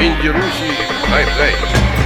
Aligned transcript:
in 0.00 0.16
Jerusalem 0.22 0.76
I 1.12 1.24
pray. 1.36 1.99